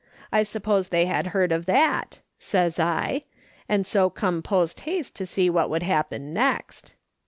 I 0.31 0.41
suppose 0.41 0.89
they 0.89 1.05
had 1.05 1.27
heard 1.27 1.51
of 1.51 1.67
that,' 1.67 2.21
says 2.39 2.79
I,' 2.79 3.25
and 3.69 3.85
so 3.85 4.09
came 4.09 4.41
post 4.41 4.79
haste 4.79 5.15
to 5.17 5.27
see 5.27 5.47
what 5.47 5.69
would 5.69 5.83
happen 5.83 6.33
next.' 6.33 6.95